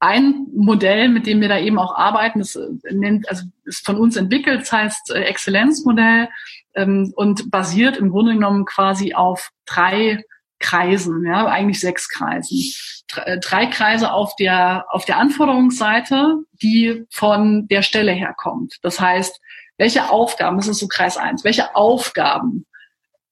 ein 0.00 0.46
Modell, 0.54 1.08
mit 1.08 1.26
dem 1.26 1.40
wir 1.40 1.48
da 1.48 1.58
eben 1.58 1.78
auch 1.78 1.94
arbeiten, 1.94 2.38
das 2.38 2.54
äh, 2.56 2.68
nennt, 2.90 3.28
also 3.28 3.44
ist 3.64 3.84
von 3.84 3.96
uns 3.96 4.16
entwickelt, 4.16 4.60
das 4.60 4.72
heißt 4.72 5.10
äh, 5.10 5.22
Exzellenzmodell 5.22 6.28
ähm, 6.74 7.12
und 7.16 7.50
basiert 7.50 7.96
im 7.96 8.10
Grunde 8.10 8.34
genommen 8.34 8.64
quasi 8.64 9.14
auf 9.14 9.50
drei 9.66 10.22
Kreisen, 10.60 11.24
ja, 11.24 11.46
eigentlich 11.46 11.80
sechs 11.80 12.08
Kreisen. 12.08 12.58
Äh, 13.16 13.38
drei 13.38 13.66
Kreise 13.66 14.12
auf 14.12 14.34
der, 14.36 14.86
auf 14.90 15.04
der 15.04 15.18
Anforderungsseite, 15.18 16.36
die 16.62 17.04
von 17.10 17.66
der 17.68 17.82
Stelle 17.82 18.12
herkommt. 18.12 18.76
Das 18.82 19.00
heißt, 19.00 19.40
welche 19.78 20.10
Aufgaben, 20.10 20.56
das 20.56 20.68
ist 20.68 20.78
so 20.78 20.88
Kreis 20.88 21.16
eins, 21.16 21.44
welche 21.44 21.74
Aufgaben, 21.76 22.66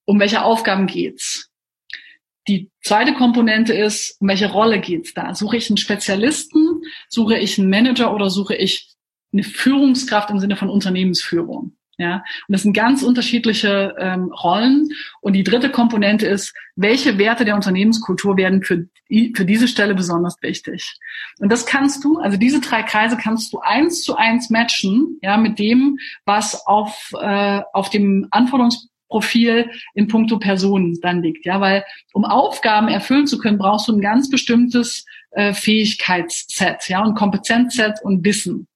um 0.04 0.20
welche 0.20 0.42
Aufgaben 0.42 0.86
geht's? 0.86 1.50
Die 2.48 2.70
zweite 2.82 3.14
Komponente 3.14 3.74
ist, 3.74 4.20
um 4.20 4.28
welche 4.28 4.50
Rolle 4.50 4.80
geht's 4.80 5.14
da? 5.14 5.34
Suche 5.34 5.56
ich 5.56 5.68
einen 5.68 5.76
Spezialisten, 5.76 6.82
suche 7.08 7.36
ich 7.36 7.58
einen 7.58 7.70
Manager 7.70 8.14
oder 8.14 8.30
suche 8.30 8.54
ich 8.54 8.94
eine 9.32 9.42
Führungskraft 9.42 10.30
im 10.30 10.38
Sinne 10.38 10.56
von 10.56 10.70
Unternehmensführung? 10.70 11.76
Ja, 11.98 12.16
und 12.16 12.52
das 12.52 12.62
sind 12.62 12.74
ganz 12.74 13.02
unterschiedliche 13.02 13.94
ähm, 13.98 14.30
Rollen. 14.30 14.90
Und 15.22 15.32
die 15.32 15.44
dritte 15.44 15.70
Komponente 15.70 16.26
ist, 16.26 16.54
welche 16.74 17.16
Werte 17.16 17.46
der 17.46 17.54
Unternehmenskultur 17.54 18.36
werden 18.36 18.62
für, 18.62 18.86
für 19.08 19.46
diese 19.46 19.66
Stelle 19.66 19.94
besonders 19.94 20.36
wichtig? 20.42 20.98
Und 21.38 21.50
das 21.50 21.64
kannst 21.64 22.04
du, 22.04 22.18
also 22.18 22.36
diese 22.36 22.60
drei 22.60 22.82
Kreise 22.82 23.16
kannst 23.16 23.50
du 23.50 23.60
eins 23.60 24.02
zu 24.02 24.14
eins 24.14 24.50
matchen, 24.50 25.18
ja, 25.22 25.38
mit 25.38 25.58
dem, 25.58 25.98
was 26.26 26.66
auf, 26.66 27.12
äh, 27.18 27.62
auf 27.72 27.88
dem 27.88 28.28
Anforderungsprofil 29.08 29.70
in 29.94 30.08
puncto 30.08 30.38
Personen 30.38 30.98
dann 31.00 31.22
liegt. 31.22 31.46
Ja, 31.46 31.60
weil 31.60 31.84
um 32.12 32.24
Aufgaben 32.24 32.88
erfüllen 32.88 33.26
zu 33.26 33.38
können, 33.38 33.58
brauchst 33.58 33.88
du 33.88 33.92
ein 33.92 34.00
ganz 34.00 34.30
bestimmtes 34.30 35.04
äh, 35.32 35.52
Fähigkeitsset, 35.52 36.88
ja, 36.88 37.02
und 37.02 37.14
Kompetenzset 37.14 38.00
und 38.02 38.24
Wissen. 38.24 38.66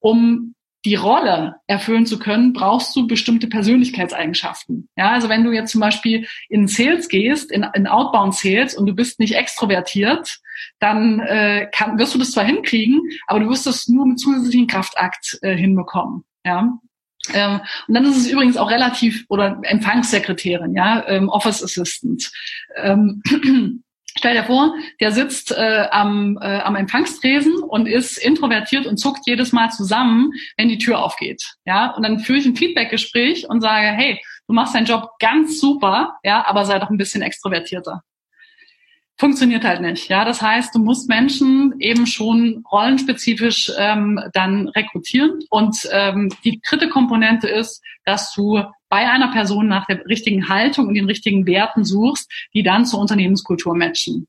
Um 0.00 0.54
die 0.84 0.96
Rolle 0.96 1.56
erfüllen 1.68 2.06
zu 2.06 2.18
können, 2.18 2.52
brauchst 2.52 2.96
du 2.96 3.06
bestimmte 3.06 3.46
Persönlichkeitseigenschaften. 3.46 4.88
Ja, 4.96 5.12
also 5.12 5.28
wenn 5.28 5.44
du 5.44 5.52
jetzt 5.52 5.70
zum 5.70 5.80
Beispiel 5.80 6.26
in 6.48 6.66
Sales 6.66 7.08
gehst, 7.08 7.52
in, 7.52 7.64
in 7.74 7.86
Outbound 7.86 8.34
Sales 8.34 8.74
und 8.74 8.86
du 8.86 8.92
bist 8.92 9.20
nicht 9.20 9.36
extrovertiert, 9.36 10.40
dann 10.80 11.20
äh, 11.20 11.68
kann, 11.72 11.98
wirst 11.98 12.14
du 12.14 12.18
das 12.18 12.32
zwar 12.32 12.44
hinkriegen, 12.44 13.00
aber 13.28 13.38
du 13.38 13.48
wirst 13.48 13.66
das 13.66 13.86
nur 13.86 14.06
mit 14.06 14.18
zusätzlichen 14.18 14.66
Kraftakt 14.66 15.38
äh, 15.42 15.54
hinbekommen. 15.54 16.24
Ja, 16.44 16.80
ähm, 17.32 17.60
und 17.86 17.94
dann 17.94 18.04
ist 18.04 18.16
es 18.16 18.28
übrigens 18.28 18.56
auch 18.56 18.70
relativ 18.70 19.24
oder 19.28 19.60
Empfangssekretärin, 19.62 20.74
ja, 20.74 21.06
ähm, 21.08 21.28
Office 21.28 21.62
Assistant. 21.62 22.30
Ähm, 22.76 23.22
Stell 24.18 24.34
dir 24.34 24.44
vor, 24.44 24.74
der 25.00 25.10
sitzt 25.10 25.52
äh, 25.52 25.86
am, 25.90 26.38
äh, 26.42 26.58
am 26.58 26.76
Empfangstresen 26.76 27.62
und 27.62 27.86
ist 27.86 28.18
introvertiert 28.18 28.86
und 28.86 28.98
zuckt 28.98 29.20
jedes 29.24 29.52
Mal 29.52 29.70
zusammen, 29.70 30.32
wenn 30.58 30.68
die 30.68 30.76
Tür 30.76 31.02
aufgeht. 31.02 31.42
Ja, 31.64 31.92
und 31.92 32.02
dann 32.02 32.20
führe 32.20 32.38
ich 32.38 32.44
ein 32.44 32.56
Feedbackgespräch 32.56 33.48
und 33.48 33.62
sage, 33.62 33.86
hey, 33.86 34.20
du 34.46 34.52
machst 34.52 34.74
deinen 34.74 34.84
Job 34.84 35.08
ganz 35.18 35.58
super, 35.58 36.18
ja, 36.24 36.44
aber 36.46 36.66
sei 36.66 36.78
doch 36.78 36.90
ein 36.90 36.98
bisschen 36.98 37.22
extrovertierter. 37.22 38.02
Funktioniert 39.18 39.62
halt 39.64 39.82
nicht. 39.82 40.08
Ja, 40.08 40.24
das 40.24 40.42
heißt, 40.42 40.74
du 40.74 40.80
musst 40.80 41.08
Menschen 41.08 41.74
eben 41.78 42.06
schon 42.06 42.64
rollenspezifisch 42.72 43.70
ähm, 43.78 44.20
dann 44.32 44.68
rekrutieren. 44.68 45.40
Und 45.50 45.76
ähm, 45.92 46.30
die 46.44 46.60
dritte 46.66 46.88
Komponente 46.88 47.46
ist, 47.46 47.82
dass 48.04 48.32
du 48.34 48.62
bei 48.88 49.08
einer 49.08 49.30
Person 49.30 49.68
nach 49.68 49.86
der 49.86 50.04
richtigen 50.06 50.48
Haltung 50.48 50.88
und 50.88 50.94
den 50.94 51.06
richtigen 51.06 51.46
Werten 51.46 51.84
suchst, 51.84 52.30
die 52.52 52.62
dann 52.62 52.84
zur 52.84 53.00
Unternehmenskultur 53.00 53.76
matchen. 53.76 54.26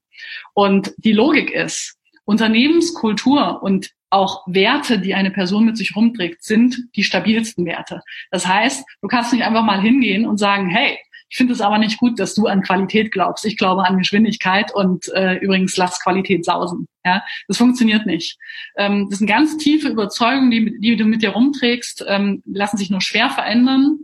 Und 0.53 0.93
die 0.97 1.13
Logik 1.13 1.51
ist, 1.51 1.97
Unternehmenskultur 2.25 3.61
und 3.63 3.89
auch 4.09 4.43
Werte, 4.45 4.99
die 4.99 5.15
eine 5.15 5.31
Person 5.31 5.65
mit 5.65 5.75
sich 5.75 5.95
rumträgt, 5.95 6.43
sind 6.43 6.77
die 6.95 7.03
stabilsten 7.03 7.65
Werte. 7.65 8.01
Das 8.29 8.47
heißt, 8.47 8.85
du 9.01 9.07
kannst 9.07 9.33
nicht 9.33 9.43
einfach 9.43 9.63
mal 9.63 9.81
hingehen 9.81 10.27
und 10.27 10.37
sagen, 10.37 10.69
hey, 10.69 10.99
ich 11.29 11.37
finde 11.37 11.53
es 11.53 11.61
aber 11.61 11.77
nicht 11.77 11.97
gut, 11.97 12.19
dass 12.19 12.35
du 12.35 12.47
an 12.47 12.61
Qualität 12.61 13.11
glaubst. 13.11 13.45
Ich 13.45 13.57
glaube 13.57 13.85
an 13.85 13.97
Geschwindigkeit 13.97 14.73
und 14.73 15.07
äh, 15.13 15.35
übrigens 15.35 15.77
lass 15.77 16.01
Qualität 16.01 16.45
sausen. 16.45 16.87
Ja, 17.05 17.23
das 17.47 17.57
funktioniert 17.57 18.05
nicht. 18.05 18.37
Ähm, 18.77 19.07
das 19.09 19.19
sind 19.19 19.27
ganz 19.27 19.57
tiefe 19.57 19.89
Überzeugungen, 19.89 20.51
die, 20.51 20.79
die 20.79 20.95
du 20.95 21.05
mit 21.05 21.21
dir 21.21 21.31
rumträgst, 21.31 22.05
ähm, 22.07 22.41
lassen 22.45 22.77
sich 22.77 22.89
nur 22.89 23.01
schwer 23.01 23.29
verändern. 23.29 23.99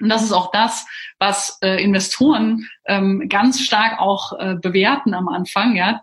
Und 0.00 0.08
das 0.08 0.22
ist 0.22 0.32
auch 0.32 0.50
das, 0.50 0.86
was 1.18 1.58
äh, 1.62 1.82
Investoren 1.82 2.68
ähm, 2.86 3.28
ganz 3.28 3.60
stark 3.60 4.00
auch 4.00 4.32
äh, 4.38 4.56
bewerten 4.60 5.14
am 5.14 5.28
Anfang. 5.28 5.76
Ja, 5.76 6.02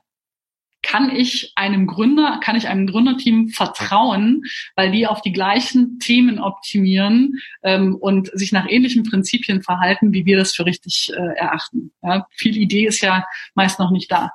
kann 0.90 1.16
ich 1.16 1.54
einem 1.56 1.86
Gründer, 1.86 2.40
kann 2.44 2.56
ich 2.56 2.68
einem 2.68 2.88
Gründerteam 2.88 3.50
vertrauen, 3.50 4.44
weil 4.76 4.92
die 4.92 5.06
auf 5.06 5.22
die 5.22 5.32
gleichen 5.32 6.00
Themen 6.00 6.40
optimieren 6.40 7.40
ähm, 7.62 7.96
und 7.96 8.32
sich 8.34 8.52
nach 8.52 8.68
ähnlichen 8.68 9.04
Prinzipien 9.04 9.62
verhalten, 9.62 10.14
wie 10.14 10.26
wir 10.26 10.38
das 10.38 10.56
für 10.56 10.66
richtig 10.66 11.12
äh, 11.16 11.38
erachten. 11.38 11.92
Ja, 12.02 12.28
viel 12.32 12.58
Idee 12.58 12.88
ist 12.88 13.02
ja 13.02 13.26
meist 13.54 13.80
noch 13.80 13.92
nicht 13.92 14.12
da. 14.12 14.32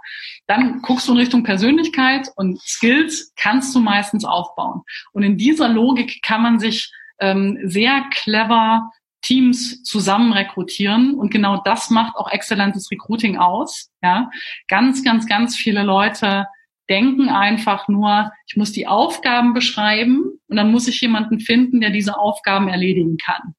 Dann 0.47 0.81
guckst 0.81 1.09
du 1.09 1.13
in 1.13 1.19
Richtung 1.19 1.43
Persönlichkeit 1.43 2.29
und 2.37 2.61
Skills 2.61 3.33
kannst 3.37 3.75
du 3.75 3.81
meistens 3.81 4.25
aufbauen. 4.25 4.83
Und 5.13 5.25
in 5.25 5.37
dieser 5.37 5.69
Logik 5.69 6.23
kann 6.23 6.43
man 6.43 6.61
sich 6.61 6.93
ähm, 7.19 7.59
sehr 7.65 8.05
clever 8.13 8.91
Teams 9.25 9.83
zusammen 9.83 10.33
rekrutieren. 10.33 11.15
Und 11.15 11.31
genau 11.31 11.63
das 11.65 11.91
macht 11.91 12.15
auch 12.17 12.31
exzellentes 12.31 12.91
Recruiting 12.91 13.39
aus. 13.39 13.91
Ja, 14.03 14.31
ganz, 14.69 15.03
ganz, 15.03 15.27
ganz 15.27 15.57
viele 15.57 15.83
Leute 15.83 16.47
denken 16.89 17.31
einfach 17.31 17.89
nur, 17.89 18.31
ich 18.47 18.57
muss 18.57 18.71
die 18.71 18.87
Aufgaben 18.87 19.55
beschreiben 19.55 20.39
und 20.49 20.57
dann 20.57 20.71
muss 20.71 20.87
ich 20.87 21.01
jemanden 21.01 21.41
finden, 21.41 21.81
der 21.81 21.91
diese 21.91 22.19
Aufgaben 22.19 22.69
erledigen 22.69 23.17
kann. 23.17 23.55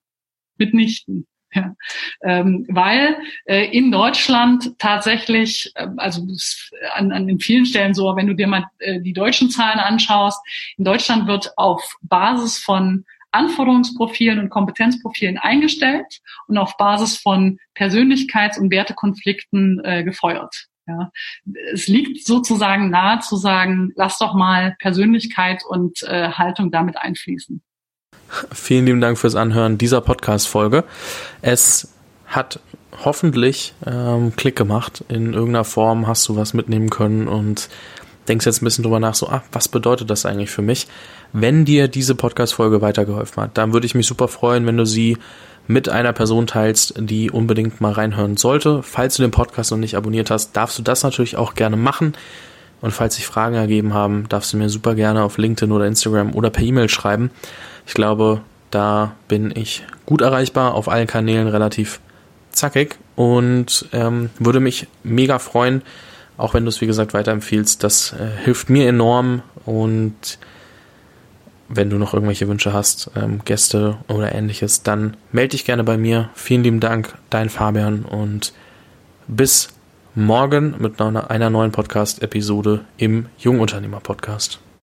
Mitnichten. 0.57 1.25
Ja. 1.51 1.73
Ähm, 2.21 2.65
weil 2.69 3.17
äh, 3.45 3.65
in 3.75 3.89
Deutschland 3.89 4.77
tatsächlich, 4.77 5.71
äh, 5.75 5.87
also 5.97 6.27
an, 6.93 7.13
an 7.13 7.39
vielen 7.39 7.65
Stellen 7.65 7.93
so, 7.93 8.13
wenn 8.15 8.27
du 8.27 8.33
dir 8.33 8.47
mal 8.47 8.65
äh, 8.79 8.99
die 8.99 9.13
deutschen 9.13 9.49
Zahlen 9.49 9.79
anschaust, 9.79 10.39
in 10.77 10.83
Deutschland 10.83 11.27
wird 11.27 11.53
auf 11.57 11.95
Basis 12.01 12.57
von 12.59 13.05
Anforderungsprofilen 13.35 14.39
und 14.39 14.49
Kompetenzprofilen 14.49 15.37
eingestellt 15.37 16.21
und 16.47 16.57
auf 16.57 16.77
Basis 16.77 17.17
von 17.17 17.59
Persönlichkeits- 17.75 18.59
und 18.59 18.71
Wertekonflikten 18.71 19.81
äh, 19.83 20.03
gefeuert. 20.03 20.67
Ja. 20.87 21.11
Es 21.73 21.87
liegt 21.87 22.25
sozusagen 22.25 22.89
nahe 22.89 23.19
zu 23.19 23.37
sagen, 23.37 23.91
lass 23.95 24.19
doch 24.19 24.35
mal 24.35 24.75
Persönlichkeit 24.79 25.63
und 25.67 26.03
äh, 26.03 26.29
Haltung 26.29 26.71
damit 26.71 26.97
einfließen. 26.97 27.61
Vielen 28.51 28.85
lieben 28.85 29.01
Dank 29.01 29.17
fürs 29.17 29.35
Anhören 29.35 29.77
dieser 29.77 30.01
Podcast-Folge. 30.01 30.83
Es 31.41 31.93
hat 32.27 32.59
hoffentlich 33.03 33.73
ähm, 33.85 34.35
Klick 34.35 34.55
gemacht. 34.55 35.03
In 35.09 35.33
irgendeiner 35.33 35.63
Form 35.63 36.07
hast 36.07 36.27
du 36.27 36.35
was 36.35 36.53
mitnehmen 36.53 36.89
können 36.89 37.27
und 37.27 37.69
denkst 38.27 38.45
jetzt 38.45 38.61
ein 38.61 38.65
bisschen 38.65 38.83
drüber 38.83 38.99
nach, 38.99 39.15
so, 39.15 39.27
ah, 39.29 39.43
was 39.51 39.67
bedeutet 39.67 40.09
das 40.09 40.25
eigentlich 40.25 40.49
für 40.49 40.61
mich? 40.61 40.87
Wenn 41.33 41.65
dir 41.65 41.87
diese 41.87 42.15
Podcast-Folge 42.15 42.81
weitergeholfen 42.81 43.43
hat, 43.43 43.57
dann 43.57 43.73
würde 43.73 43.85
ich 43.85 43.95
mich 43.95 44.07
super 44.07 44.27
freuen, 44.27 44.65
wenn 44.65 44.77
du 44.77 44.85
sie 44.85 45.17
mit 45.67 45.89
einer 45.89 46.13
Person 46.13 46.47
teilst, 46.47 46.93
die 46.97 47.31
unbedingt 47.31 47.81
mal 47.81 47.91
reinhören 47.91 48.37
sollte. 48.37 48.83
Falls 48.83 49.15
du 49.15 49.23
den 49.23 49.31
Podcast 49.31 49.71
noch 49.71 49.77
nicht 49.77 49.97
abonniert 49.97 50.29
hast, 50.29 50.55
darfst 50.55 50.77
du 50.77 50.83
das 50.83 51.03
natürlich 51.03 51.37
auch 51.37 51.55
gerne 51.55 51.75
machen. 51.75 52.13
Und 52.81 52.91
falls 52.91 53.15
sich 53.15 53.25
Fragen 53.25 53.55
ergeben 53.55 53.93
haben, 53.93 54.29
darfst 54.29 54.53
du 54.53 54.57
mir 54.57 54.69
super 54.69 54.93
gerne 54.93 55.23
auf 55.23 55.37
LinkedIn 55.37 55.71
oder 55.71 55.87
Instagram 55.87 56.35
oder 56.35 56.51
per 56.51 56.63
E-Mail 56.63 56.89
schreiben. 56.89 57.31
Ich 57.87 57.93
glaube, 57.93 58.41
da 58.69 59.15
bin 59.27 59.51
ich 59.55 59.83
gut 60.05 60.21
erreichbar, 60.21 60.75
auf 60.75 60.87
allen 60.87 61.07
Kanälen 61.07 61.47
relativ 61.47 61.99
zackig 62.51 62.97
und 63.15 63.87
ähm, 63.91 64.29
würde 64.39 64.59
mich 64.59 64.87
mega 65.03 65.39
freuen, 65.39 65.81
auch 66.37 66.53
wenn 66.53 66.63
du 66.63 66.69
es 66.69 66.81
wie 66.81 66.87
gesagt 66.87 67.13
weiterempfiehlst. 67.13 67.83
Das 67.83 68.13
äh, 68.13 68.43
hilft 68.43 68.69
mir 68.69 68.87
enorm 68.87 69.41
und 69.65 70.39
wenn 71.67 71.89
du 71.89 71.97
noch 71.97 72.13
irgendwelche 72.13 72.47
Wünsche 72.47 72.73
hast, 72.73 73.11
ähm, 73.15 73.41
Gäste 73.43 73.97
oder 74.07 74.33
ähnliches, 74.33 74.83
dann 74.83 75.17
melde 75.31 75.49
dich 75.49 75.65
gerne 75.65 75.83
bei 75.83 75.97
mir. 75.97 76.29
Vielen 76.35 76.63
lieben 76.63 76.79
Dank, 76.79 77.15
dein 77.29 77.49
Fabian 77.49 78.05
und 78.05 78.53
bis 79.27 79.69
morgen 80.13 80.75
mit 80.77 81.01
einer 81.01 81.49
neuen 81.49 81.71
Podcast-Episode 81.71 82.85
im 82.97 83.27
Jungunternehmer-Podcast. 83.39 84.59